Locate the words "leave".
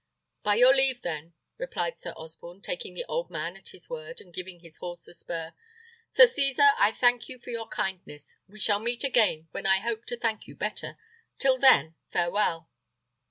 0.75-1.03